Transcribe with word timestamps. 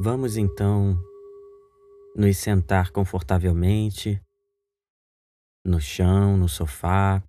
Vamos 0.00 0.36
então 0.36 0.94
nos 2.14 2.36
sentar 2.36 2.92
confortavelmente 2.92 4.22
no 5.66 5.80
chão, 5.80 6.36
no 6.36 6.48
sofá, 6.48 7.20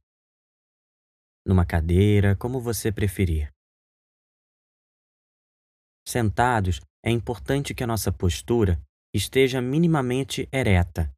numa 1.44 1.66
cadeira, 1.66 2.36
como 2.36 2.62
você 2.62 2.92
preferir. 2.92 3.52
Sentados, 6.08 6.80
é 7.04 7.10
importante 7.10 7.74
que 7.74 7.84
a 7.84 7.88
nossa 7.88 8.12
postura 8.12 8.80
esteja 9.12 9.60
minimamente 9.60 10.48
ereta. 10.52 11.12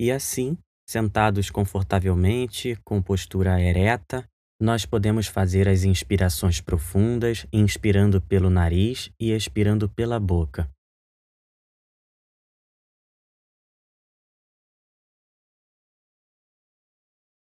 E 0.00 0.12
assim, 0.12 0.56
sentados 0.88 1.50
confortavelmente, 1.50 2.76
com 2.84 3.02
postura 3.02 3.60
ereta, 3.60 4.24
nós 4.60 4.84
podemos 4.84 5.26
fazer 5.26 5.66
as 5.66 5.84
inspirações 5.84 6.60
profundas, 6.60 7.46
inspirando 7.50 8.20
pelo 8.20 8.50
nariz 8.50 9.10
e 9.18 9.32
expirando 9.32 9.88
pela 9.88 10.20
boca. 10.20 10.70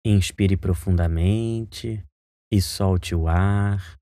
Inspire 0.06 0.56
profundamente 0.56 2.06
e 2.54 2.62
solte 2.62 3.16
o 3.16 3.28
ar. 3.28 3.98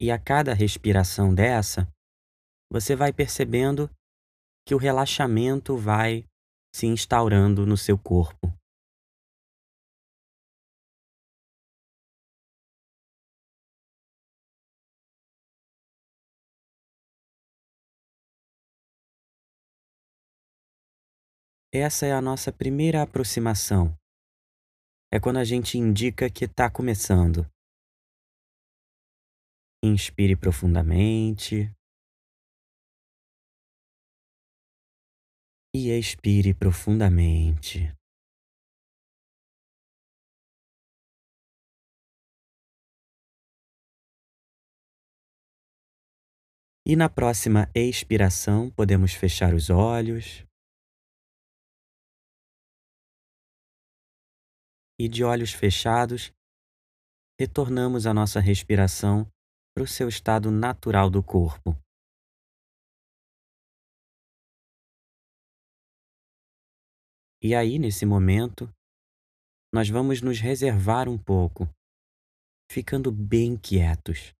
E 0.00 0.12
a 0.12 0.18
cada 0.18 0.54
respiração 0.54 1.34
dessa, 1.34 1.92
você 2.72 2.94
vai 2.94 3.12
percebendo 3.12 3.90
que 4.64 4.74
o 4.74 4.78
relaxamento 4.78 5.76
vai 5.76 6.24
se 6.72 6.86
instaurando 6.86 7.66
no 7.66 7.76
seu 7.76 7.98
corpo. 7.98 8.57
Essa 21.70 22.06
é 22.06 22.12
a 22.12 22.22
nossa 22.22 22.50
primeira 22.50 23.02
aproximação. 23.02 23.94
É 25.12 25.20
quando 25.20 25.36
a 25.36 25.44
gente 25.44 25.76
indica 25.76 26.30
que 26.30 26.46
está 26.46 26.70
começando. 26.70 27.46
Inspire 29.84 30.34
profundamente. 30.34 31.70
E 35.74 35.90
expire 35.90 36.54
profundamente. 36.54 37.94
E 46.86 46.96
na 46.96 47.10
próxima 47.10 47.70
expiração, 47.74 48.70
podemos 48.70 49.12
fechar 49.12 49.52
os 49.52 49.68
olhos. 49.68 50.47
E 54.98 55.08
de 55.08 55.22
olhos 55.22 55.52
fechados, 55.52 56.32
retornamos 57.38 58.06
a 58.06 58.12
nossa 58.12 58.40
respiração 58.40 59.30
para 59.74 59.84
o 59.84 59.86
seu 59.86 60.08
estado 60.08 60.50
natural 60.50 61.08
do 61.08 61.22
corpo. 61.22 61.76
E 67.40 67.54
aí, 67.54 67.78
nesse 67.78 68.04
momento, 68.04 68.68
nós 69.72 69.88
vamos 69.88 70.20
nos 70.20 70.40
reservar 70.40 71.08
um 71.08 71.16
pouco, 71.16 71.68
ficando 72.68 73.12
bem 73.12 73.56
quietos. 73.56 74.34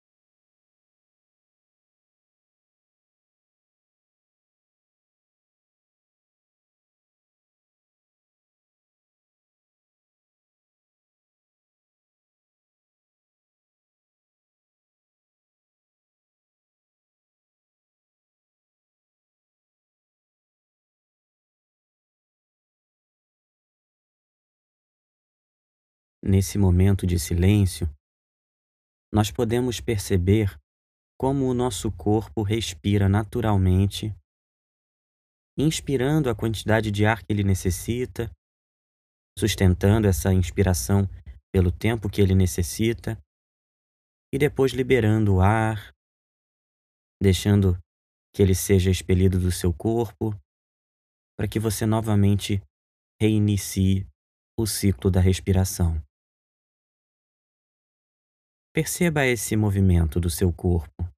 Nesse 26.30 26.58
momento 26.58 27.06
de 27.06 27.18
silêncio, 27.18 27.88
nós 29.10 29.30
podemos 29.30 29.80
perceber 29.80 30.54
como 31.18 31.46
o 31.46 31.54
nosso 31.54 31.90
corpo 31.90 32.42
respira 32.42 33.08
naturalmente, 33.08 34.14
inspirando 35.56 36.28
a 36.28 36.34
quantidade 36.34 36.90
de 36.90 37.06
ar 37.06 37.22
que 37.22 37.32
ele 37.32 37.42
necessita, 37.42 38.30
sustentando 39.38 40.06
essa 40.06 40.30
inspiração 40.30 41.08
pelo 41.50 41.72
tempo 41.72 42.10
que 42.10 42.20
ele 42.20 42.34
necessita 42.34 43.18
e 44.30 44.36
depois 44.36 44.72
liberando 44.72 45.36
o 45.36 45.40
ar, 45.40 45.94
deixando 47.22 47.78
que 48.34 48.42
ele 48.42 48.54
seja 48.54 48.90
expelido 48.90 49.40
do 49.40 49.50
seu 49.50 49.72
corpo, 49.72 50.38
para 51.38 51.48
que 51.48 51.58
você 51.58 51.86
novamente 51.86 52.62
reinicie 53.18 54.06
o 54.60 54.66
ciclo 54.66 55.10
da 55.10 55.22
respiração. 55.22 56.06
Perceba 58.72 59.26
esse 59.26 59.56
movimento 59.56 60.20
do 60.20 60.30
seu 60.30 60.52
corpo. 60.52 61.08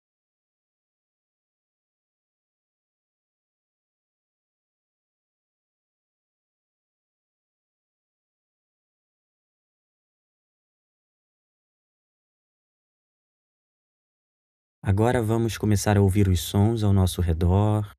Agora 14.82 15.22
vamos 15.22 15.58
começar 15.58 15.98
a 15.98 16.00
ouvir 16.00 16.26
os 16.26 16.40
sons 16.40 16.82
ao 16.82 16.92
nosso 16.92 17.20
redor. 17.20 17.94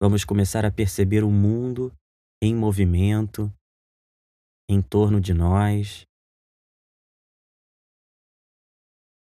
Vamos 0.00 0.24
começar 0.24 0.64
a 0.64 0.72
perceber 0.72 1.22
o 1.22 1.30
mundo 1.30 1.92
em 2.42 2.54
movimento 2.54 3.52
em 4.68 4.80
torno 4.80 5.20
de 5.20 5.34
nós. 5.34 6.06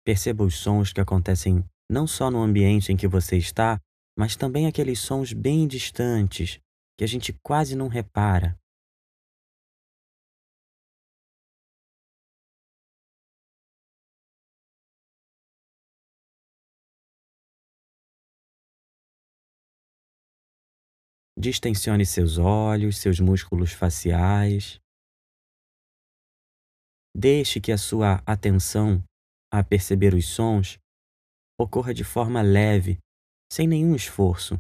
Perceba 0.04 0.44
os 0.44 0.56
sons 0.56 0.92
que 0.92 1.00
acontecem 1.00 1.64
não 1.90 2.08
só 2.08 2.32
no 2.32 2.42
ambiente 2.42 2.92
em 2.92 2.98
que 2.98 3.08
você 3.08 3.38
está, 3.38 3.80
mas 4.18 4.36
também 4.36 4.66
aqueles 4.66 5.00
sons 5.00 5.34
bem 5.34 5.68
distantes 5.68 6.60
que 6.98 7.04
a 7.04 7.08
gente 7.08 7.34
quase 7.44 7.76
não 7.76 7.88
repara. 7.88 8.58
Distensione 21.38 22.06
seus 22.06 22.38
olhos, 22.38 22.98
seus 22.98 23.20
músculos 23.20 23.72
faciais. 23.72 24.80
Deixe 27.16 27.60
que 27.60 27.72
a 27.72 27.78
sua 27.78 28.22
atenção 28.26 29.04
a 29.52 29.64
perceber 29.64 30.14
os 30.14 30.28
sons 30.28 30.80
ocorra 31.60 31.94
de 31.94 32.04
forma 32.04 32.42
leve, 32.42 32.98
sem 33.52 33.68
nenhum 33.68 33.96
esforço. 33.96 34.60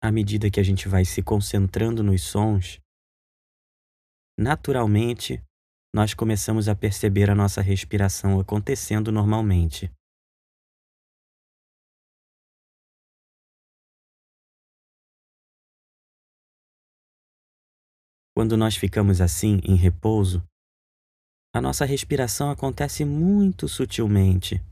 À 0.00 0.12
medida 0.12 0.50
que 0.50 0.60
a 0.60 0.62
gente 0.62 0.88
vai 0.88 1.04
se 1.04 1.22
concentrando 1.22 2.02
nos 2.02 2.22
sons, 2.22 2.80
naturalmente 4.38 5.42
nós 5.94 6.14
começamos 6.14 6.68
a 6.68 6.74
perceber 6.74 7.30
a 7.30 7.34
nossa 7.34 7.60
respiração 7.60 8.38
acontecendo 8.38 9.10
normalmente. 9.10 9.90
Quando 18.36 18.56
nós 18.56 18.76
ficamos 18.76 19.20
assim, 19.20 19.60
em 19.64 19.74
repouso, 19.74 20.44
a 21.52 21.60
nossa 21.60 21.84
respiração 21.84 22.50
acontece 22.50 23.04
muito 23.04 23.66
sutilmente. 23.66 24.62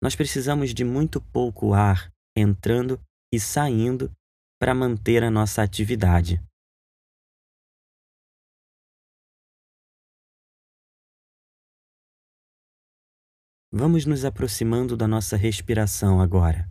Nós 0.00 0.14
precisamos 0.14 0.72
de 0.72 0.84
muito 0.84 1.20
pouco 1.20 1.74
ar 1.74 2.12
entrando 2.36 3.00
e 3.32 3.38
saindo 3.38 4.10
para 4.58 4.74
manter 4.74 5.22
a 5.22 5.30
nossa 5.30 5.62
atividade. 5.62 6.40
Vamos 13.70 14.06
nos 14.06 14.24
aproximando 14.24 14.96
da 14.96 15.06
nossa 15.06 15.36
respiração 15.36 16.20
agora. 16.20 16.66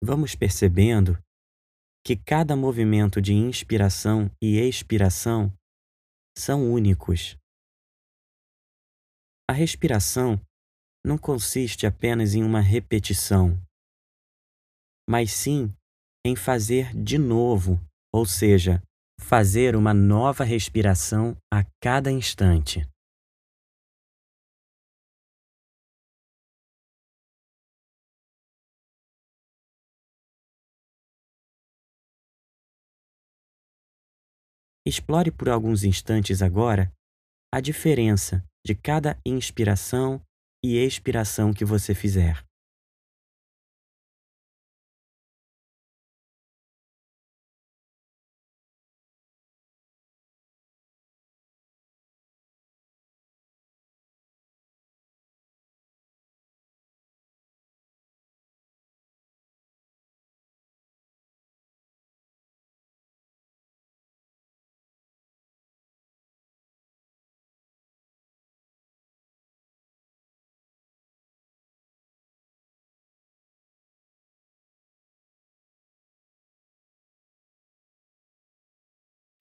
Vamos 0.00 0.34
percebendo 0.34 1.18
que 2.04 2.16
cada 2.16 2.56
movimento 2.56 3.20
de 3.20 3.32
inspiração 3.32 4.30
e 4.40 4.58
expiração 4.58 5.52
são 6.36 6.72
únicos. 6.72 7.36
A 9.52 9.54
respiração 9.54 10.40
não 11.04 11.18
consiste 11.18 11.86
apenas 11.86 12.34
em 12.34 12.42
uma 12.42 12.62
repetição, 12.62 13.62
mas 15.06 15.30
sim 15.30 15.70
em 16.24 16.34
fazer 16.34 16.96
de 16.96 17.18
novo, 17.18 17.78
ou 18.10 18.24
seja, 18.24 18.82
fazer 19.20 19.76
uma 19.76 19.92
nova 19.92 20.42
respiração 20.42 21.36
a 21.52 21.66
cada 21.82 22.10
instante. 22.10 22.88
Explore 34.86 35.30
por 35.30 35.50
alguns 35.50 35.84
instantes 35.84 36.40
agora 36.40 36.90
a 37.52 37.60
diferença 37.60 38.42
de 38.64 38.74
cada 38.74 39.18
inspiração 39.24 40.20
e 40.64 40.76
expiração 40.76 41.52
que 41.52 41.64
você 41.64 41.94
fizer. 41.94 42.44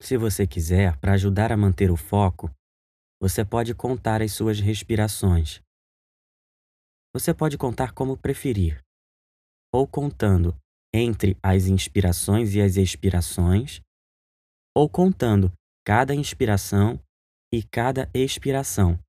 Se 0.02 0.18
você 0.18 0.48
quiser, 0.48 0.98
para 0.98 1.14
ajudar 1.14 1.52
a 1.52 1.58
manter 1.58 1.92
o 1.92 1.96
foco, 1.96 2.50
você 3.22 3.46
pode 3.46 3.76
contar 3.76 4.20
as 4.20 4.34
suas 4.34 4.60
respirações. 4.60 5.62
Você 7.14 7.36
pode 7.36 7.56
contar 7.56 7.94
como 7.94 8.18
preferir, 8.18 8.84
ou 9.72 9.88
contando 9.88 10.58
entre 10.92 11.38
as 11.42 11.68
inspirações 11.68 12.56
e 12.56 12.62
as 12.62 12.78
expirações, 12.78 13.80
ou 14.76 14.90
contando 14.90 15.54
cada 15.86 16.16
inspiração 16.16 17.00
e 17.54 17.62
cada 17.62 18.10
expiração. 18.12 19.00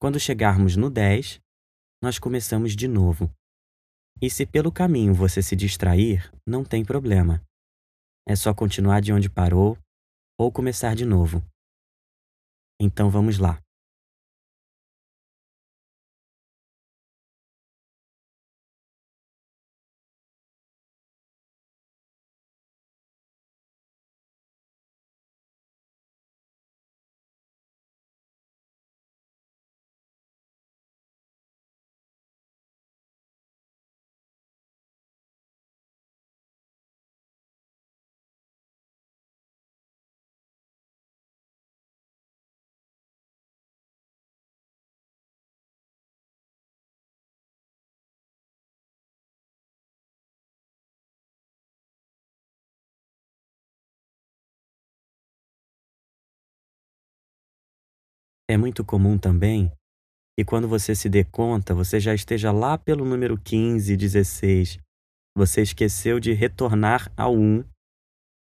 Quando 0.00 0.20
chegarmos 0.20 0.76
no 0.76 0.88
10, 0.88 1.40
nós 2.00 2.20
começamos 2.20 2.76
de 2.76 2.86
novo. 2.86 3.28
E 4.22 4.30
se 4.30 4.46
pelo 4.46 4.70
caminho 4.70 5.12
você 5.12 5.42
se 5.42 5.56
distrair, 5.56 6.30
não 6.46 6.64
tem 6.64 6.84
problema. 6.84 7.42
É 8.26 8.36
só 8.36 8.54
continuar 8.54 9.00
de 9.00 9.12
onde 9.12 9.28
parou 9.28 9.76
ou 10.38 10.52
começar 10.52 10.94
de 10.94 11.04
novo. 11.04 11.44
Então 12.80 13.10
vamos 13.10 13.38
lá. 13.38 13.60
É 58.50 58.56
muito 58.56 58.84
comum 58.84 59.16
também 59.16 59.70
que 60.36 60.44
quando 60.44 60.66
você 60.66 60.92
se 60.92 61.08
dê 61.08 61.22
conta, 61.22 61.72
você 61.72 62.00
já 62.00 62.12
esteja 62.12 62.50
lá 62.50 62.76
pelo 62.76 63.04
número 63.04 63.40
15, 63.40 63.96
16. 63.96 64.80
Você 65.36 65.62
esqueceu 65.62 66.18
de 66.18 66.32
retornar 66.32 67.12
ao 67.16 67.32
1 67.32 67.62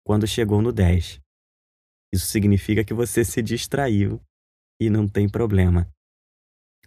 quando 0.06 0.25
chegou 0.25 0.62
no 0.62 0.72
10. 0.72 1.19
Isso 2.13 2.28
significa 2.28 2.86
que 2.86 2.94
você 2.94 3.25
se 3.25 3.42
distraiu 3.42 4.22
e 4.80 4.90
não 4.90 5.06
tem 5.06 5.28
problema. 5.28 5.86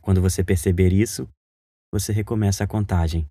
Quando 0.01 0.23
você 0.23 0.43
perceber 0.43 0.91
isso, 0.91 1.29
você 1.93 2.15
recomeça 2.15 2.65
a 2.65 2.67
contagem. 2.67 3.29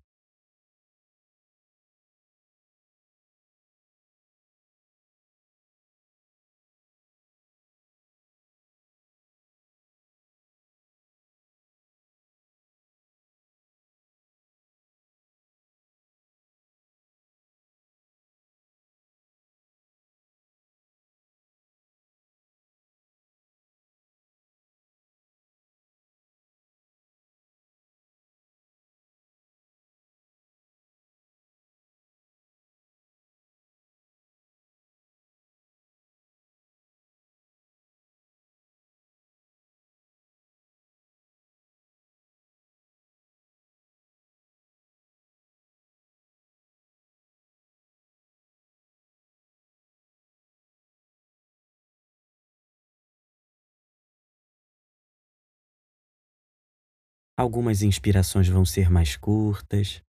Algumas 57.42 57.82
inspirações 57.82 58.46
vão 58.46 58.64
ser 58.64 58.88
mais 58.88 59.16
curtas, 59.16 60.00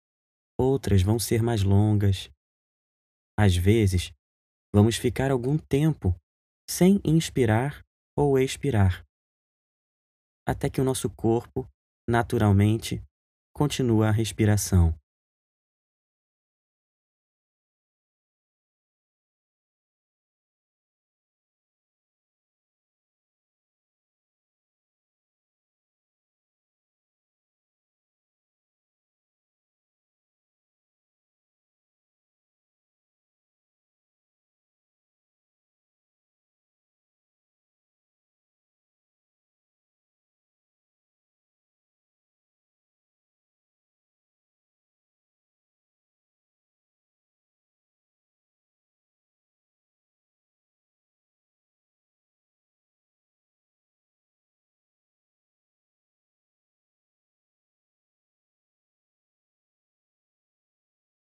outras 0.61 1.01
vão 1.01 1.19
ser 1.19 1.43
mais 1.43 1.63
longas. 1.63 2.31
Às 3.39 3.57
vezes, 3.57 4.13
vamos 4.71 4.97
ficar 4.97 5.31
algum 5.31 5.57
tempo 5.57 6.15
sem 6.69 7.01
inspirar 7.03 7.83
ou 8.15 8.39
expirar, 8.39 9.03
até 10.47 10.69
que 10.69 10.79
o 10.79 10.85
nosso 10.85 11.09
corpo, 11.09 11.67
naturalmente, 12.07 13.03
continua 13.57 14.09
a 14.09 14.13
respiração. 14.13 14.95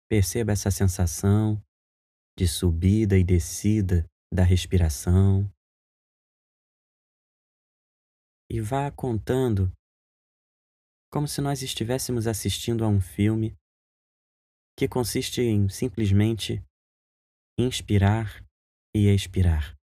Perceba 0.09 0.53
essa 0.53 0.71
sensação 0.71 1.63
de 2.37 2.47
subida 2.47 3.19
e 3.19 3.25
descida 3.25 4.05
da 4.33 4.43
respiração. 4.43 5.51
E 8.51 8.61
vá 8.61 8.91
contando 8.91 9.73
como 11.11 11.29
se 11.29 11.41
nós 11.41 11.63
estivéssemos 11.63 12.27
assistindo 12.27 12.85
a 12.85 12.89
um 12.89 13.01
filme 13.01 13.57
que 14.77 14.89
consiste 14.89 15.41
em 15.41 15.69
simplesmente 15.69 16.63
inspirar 17.59 18.45
e 18.95 19.07
expirar. 19.07 19.77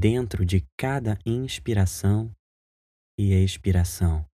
Dentro 0.00 0.46
de 0.46 0.64
cada 0.76 1.18
inspiração 1.26 2.32
e 3.18 3.32
expiração. 3.34 4.27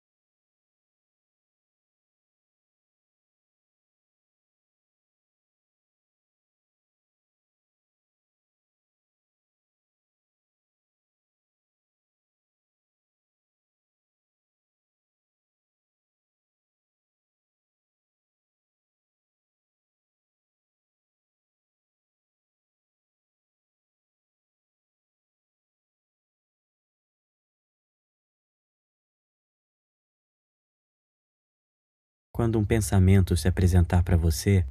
Quando 32.34 32.58
um 32.58 32.66
pensamento 32.66 33.36
se 33.36 33.46
apresentar 33.46 34.02
para 34.02 34.16
você, 34.16 34.66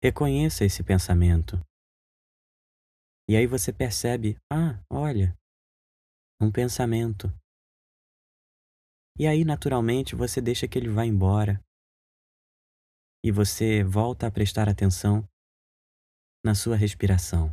reconheça 0.00 0.64
esse 0.64 0.84
pensamento. 0.84 1.58
E 3.28 3.34
aí 3.36 3.48
você 3.48 3.72
percebe: 3.72 4.36
ah, 4.52 4.80
olha, 4.88 5.36
um 6.40 6.52
pensamento. 6.52 7.26
E 9.18 9.26
aí, 9.26 9.44
naturalmente, 9.44 10.14
você 10.14 10.40
deixa 10.40 10.68
que 10.68 10.78
ele 10.78 10.88
vá 10.88 11.04
embora. 11.04 11.60
E 13.24 13.32
você 13.32 13.82
volta 13.82 14.28
a 14.28 14.30
prestar 14.30 14.68
atenção 14.68 15.26
na 16.44 16.54
sua 16.54 16.76
respiração. 16.76 17.52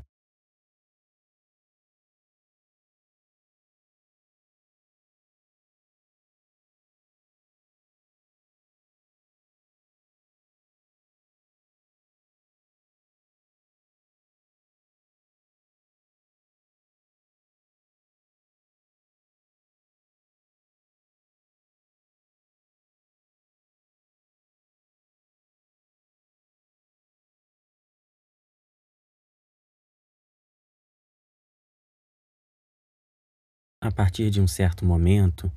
A 33.86 33.92
partir 33.92 34.30
de 34.30 34.40
um 34.40 34.48
certo 34.48 34.86
momento, 34.86 35.52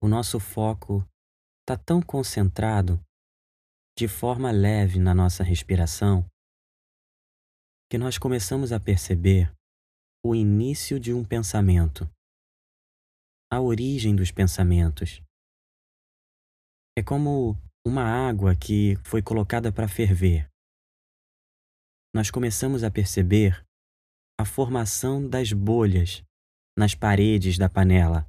o 0.00 0.06
nosso 0.06 0.38
foco 0.38 1.04
está 1.60 1.76
tão 1.76 2.00
concentrado 2.00 3.00
de 3.98 4.06
forma 4.06 4.52
leve 4.52 5.00
na 5.00 5.12
nossa 5.12 5.42
respiração 5.42 6.24
que 7.90 7.98
nós 7.98 8.16
começamos 8.16 8.70
a 8.70 8.78
perceber 8.78 9.52
o 10.24 10.36
início 10.36 11.00
de 11.00 11.12
um 11.12 11.24
pensamento, 11.24 12.08
a 13.52 13.60
origem 13.60 14.14
dos 14.14 14.30
pensamentos. 14.30 15.20
É 16.96 17.02
como 17.02 17.56
uma 17.84 18.04
água 18.04 18.54
que 18.54 18.94
foi 19.04 19.20
colocada 19.20 19.72
para 19.72 19.88
ferver. 19.88 20.48
Nós 22.14 22.30
começamos 22.30 22.84
a 22.84 22.90
perceber 22.90 23.66
a 24.38 24.44
formação 24.44 25.28
das 25.28 25.52
bolhas 25.52 26.24
nas 26.78 26.94
paredes 26.94 27.56
da 27.56 27.70
panela. 27.70 28.28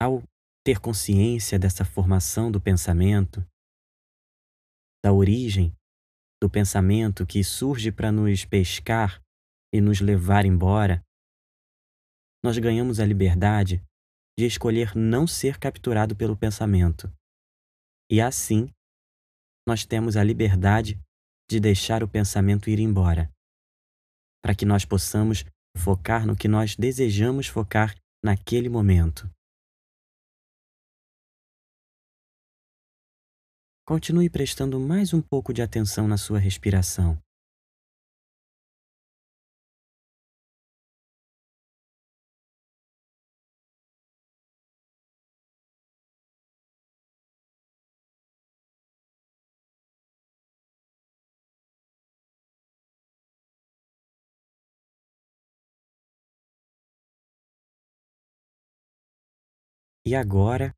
Ao 0.00 0.22
ter 0.64 0.78
consciência 0.78 1.58
dessa 1.58 1.84
formação 1.84 2.52
do 2.52 2.60
pensamento, 2.60 3.44
da 5.04 5.12
origem 5.12 5.74
do 6.40 6.48
pensamento 6.48 7.26
que 7.26 7.42
surge 7.42 7.90
para 7.90 8.12
nos 8.12 8.44
pescar 8.44 9.20
e 9.72 9.80
nos 9.80 10.00
levar 10.00 10.44
embora, 10.44 11.02
nós 12.44 12.56
ganhamos 12.58 13.00
a 13.00 13.06
liberdade 13.06 13.82
de 14.38 14.46
escolher 14.46 14.94
não 14.94 15.26
ser 15.26 15.58
capturado 15.58 16.14
pelo 16.14 16.36
pensamento. 16.36 17.12
E 18.10 18.20
assim, 18.20 18.72
nós 19.66 19.84
temos 19.84 20.16
a 20.16 20.22
liberdade 20.22 21.00
de 21.50 21.58
deixar 21.58 22.02
o 22.02 22.08
pensamento 22.08 22.70
ir 22.70 22.78
embora 22.78 23.33
para 24.44 24.54
que 24.54 24.66
nós 24.66 24.84
possamos 24.84 25.42
focar 25.74 26.26
no 26.26 26.36
que 26.36 26.46
nós 26.46 26.76
desejamos 26.76 27.46
focar 27.46 27.96
naquele 28.22 28.68
momento. 28.68 29.26
Continue 33.86 34.28
prestando 34.28 34.78
mais 34.78 35.14
um 35.14 35.22
pouco 35.22 35.50
de 35.50 35.62
atenção 35.62 36.06
na 36.06 36.18
sua 36.18 36.38
respiração. 36.38 37.18
E 60.06 60.14
agora, 60.14 60.74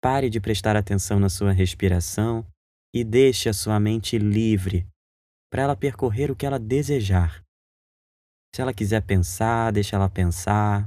pare 0.00 0.30
de 0.30 0.40
prestar 0.40 0.76
atenção 0.76 1.18
na 1.18 1.28
sua 1.28 1.52
respiração 1.52 2.46
e 2.94 3.02
deixe 3.04 3.48
a 3.48 3.52
sua 3.52 3.80
mente 3.80 4.16
livre 4.18 4.86
para 5.50 5.62
ela 5.62 5.76
percorrer 5.76 6.30
o 6.30 6.36
que 6.36 6.46
ela 6.46 6.58
desejar. 6.58 7.42
Se 8.54 8.62
ela 8.62 8.72
quiser 8.72 9.02
pensar, 9.02 9.72
deixe 9.72 9.94
ela 9.94 10.08
pensar. 10.08 10.86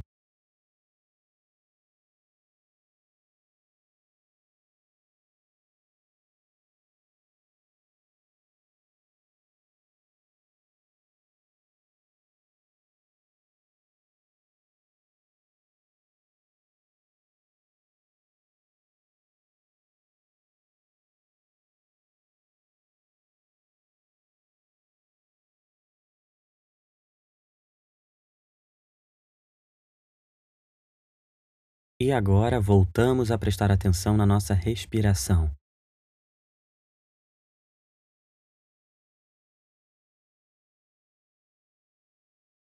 E 32.06 32.12
agora 32.12 32.60
voltamos 32.60 33.32
a 33.32 33.38
prestar 33.38 33.72
atenção 33.72 34.18
na 34.18 34.26
nossa 34.26 34.54
respiração. 34.54 35.50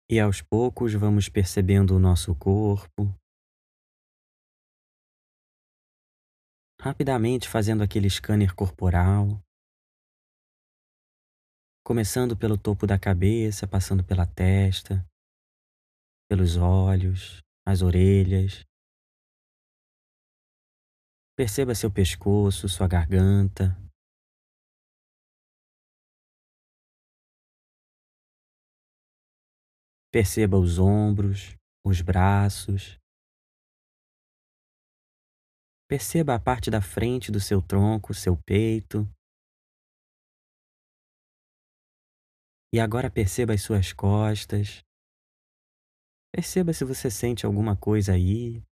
E 0.09 0.17
aos 0.17 0.41
poucos 0.41 0.93
vamos 0.93 1.27
percebendo 1.27 1.93
o 1.93 1.99
nosso 1.99 2.33
corpo. 2.39 3.13
Rapidamente 6.79 7.49
fazendo 7.49 7.83
aquele 7.83 8.09
scanner 8.09 8.55
corporal. 8.55 9.43
Começando 11.83 12.37
pelo 12.37 12.57
topo 12.57 12.87
da 12.87 12.97
cabeça, 12.97 13.67
passando 13.67 14.05
pela 14.05 14.25
testa, 14.25 15.05
pelos 16.29 16.55
olhos, 16.55 17.43
as 17.67 17.81
orelhas, 17.81 18.66
Perceba 21.37 21.75
seu 21.75 21.93
pescoço, 21.93 22.67
sua 22.67 22.87
garganta. 22.87 23.77
Perceba 30.11 30.57
os 30.57 30.79
ombros, 30.79 31.55
os 31.85 32.01
braços. 32.01 32.97
Perceba 35.87 36.33
a 36.33 36.39
parte 36.39 36.71
da 36.71 36.81
frente 36.81 37.31
do 37.31 37.39
seu 37.39 37.61
tronco, 37.61 38.15
seu 38.15 38.35
peito. 38.35 39.07
E 42.73 42.79
agora 42.79 43.11
perceba 43.11 43.53
as 43.53 43.61
suas 43.61 43.93
costas. 43.93 44.81
Perceba 46.33 46.73
se 46.73 46.83
você 46.83 47.11
sente 47.11 47.45
alguma 47.45 47.77
coisa 47.77 48.13
aí. 48.13 48.65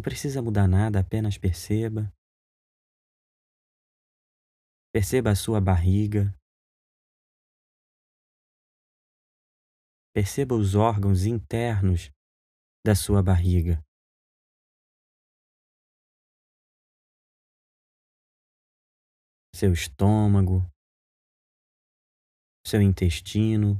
Não 0.00 0.02
precisa 0.02 0.40
mudar 0.40 0.66
nada, 0.66 0.98
apenas 0.98 1.36
perceba. 1.36 2.10
Perceba 4.90 5.30
a 5.30 5.36
sua 5.36 5.60
barriga. 5.60 6.34
Perceba 10.14 10.54
os 10.54 10.74
órgãos 10.74 11.26
internos 11.26 12.10
da 12.82 12.94
sua 12.94 13.22
barriga. 13.22 13.84
Seu 19.54 19.74
estômago, 19.74 20.64
seu 22.66 22.80
intestino. 22.80 23.76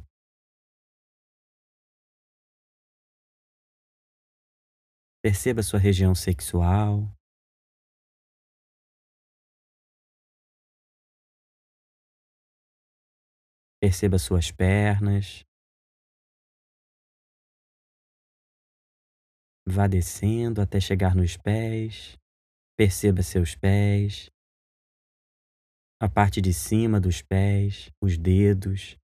Perceba 5.22 5.62
sua 5.62 5.78
região 5.78 6.14
sexual. 6.14 7.14
Perceba 13.78 14.18
suas 14.18 14.50
pernas. 14.50 15.44
Vá 19.66 19.86
descendo 19.86 20.62
até 20.62 20.80
chegar 20.80 21.14
nos 21.14 21.36
pés. 21.36 22.16
Perceba 22.74 23.22
seus 23.22 23.54
pés. 23.54 24.30
A 26.00 26.08
parte 26.08 26.40
de 26.40 26.54
cima 26.54 26.98
dos 26.98 27.20
pés, 27.20 27.90
os 28.02 28.16
dedos. 28.16 28.99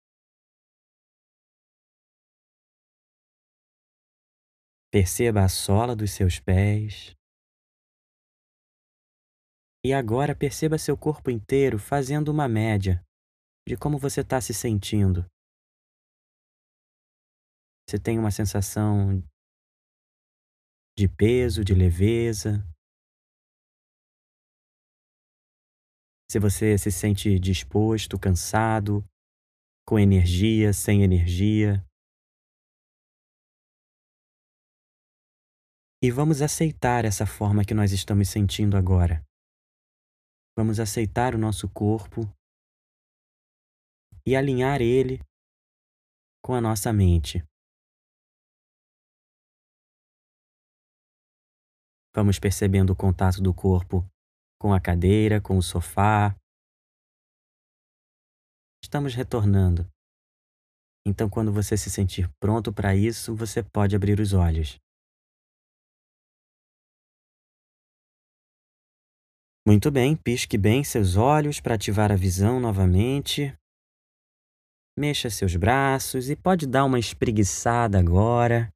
Perceba 4.91 5.43
a 5.43 5.49
sola 5.49 5.95
dos 5.95 6.11
seus 6.11 6.39
pés. 6.39 7.13
E 9.85 9.93
agora 9.93 10.35
perceba 10.35 10.77
seu 10.77 10.97
corpo 10.97 11.29
inteiro 11.29 11.77
fazendo 11.77 12.29
uma 12.29 12.47
média 12.47 13.03
de 13.67 13.77
como 13.77 13.97
você 13.97 14.21
está 14.21 14.39
se 14.39 14.53
sentindo. 14.53 15.25
Você 17.89 17.97
tem 17.97 18.17
uma 18.19 18.31
sensação 18.31 19.21
de 20.97 21.07
peso, 21.07 21.63
de 21.63 21.73
leveza. 21.73 22.63
Se 26.29 26.39
você 26.39 26.77
se 26.77 26.91
sente 26.91 27.39
disposto, 27.39 28.19
cansado, 28.19 29.05
com 29.87 29.97
energia, 29.97 30.73
sem 30.73 31.01
energia. 31.01 31.86
E 35.99 36.11
vamos 36.11 36.43
aceitar 36.43 37.05
essa 37.05 37.25
forma 37.25 37.65
que 37.65 37.73
nós 37.73 37.91
estamos 37.91 38.29
sentindo 38.29 38.77
agora. 38.77 39.25
Vamos 40.55 40.79
aceitar 40.79 41.33
o 41.33 41.39
nosso 41.39 41.67
corpo 41.67 42.21
e 44.23 44.35
alinhar 44.35 44.79
ele 44.79 45.19
com 46.43 46.53
a 46.53 46.61
nossa 46.61 46.93
mente. 46.93 47.43
Vamos 52.15 52.37
percebendo 52.37 52.93
o 52.93 52.95
contato 52.95 53.41
do 53.41 53.51
corpo 53.51 54.07
com 54.61 54.73
a 54.73 54.79
cadeira, 54.79 55.41
com 55.41 55.57
o 55.57 55.63
sofá. 55.63 56.35
Estamos 58.83 59.15
retornando. 59.15 59.89
Então, 61.07 61.27
quando 61.27 61.51
você 61.51 61.75
se 61.75 61.89
sentir 61.89 62.29
pronto 62.39 62.71
para 62.71 62.95
isso, 62.95 63.35
você 63.35 63.63
pode 63.63 63.95
abrir 63.95 64.19
os 64.19 64.33
olhos. 64.33 64.77
Muito 69.67 69.91
bem, 69.91 70.15
pisque 70.15 70.57
bem 70.57 70.81
seus 70.81 71.17
olhos 71.17 71.59
para 71.59 71.75
ativar 71.75 72.09
a 72.09 72.15
visão 72.15 72.57
novamente. 72.57 73.53
Mexa 74.97 75.29
seus 75.29 75.57
braços 75.57 76.29
e 76.29 76.37
pode 76.37 76.65
dar 76.65 76.85
uma 76.85 76.97
espreguiçada 76.97 77.99
agora 77.99 78.69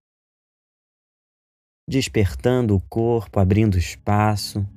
despertando 1.88 2.76
o 2.76 2.82
corpo, 2.82 3.40
abrindo 3.40 3.78
espaço. 3.78 4.68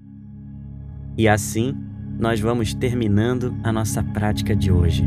E 1.18 1.27
assim, 1.27 1.74
nós 2.16 2.38
vamos 2.38 2.74
terminando 2.74 3.53
a 3.64 3.72
nossa 3.72 4.00
prática 4.00 4.55
de 4.55 4.70
hoje. 4.70 5.03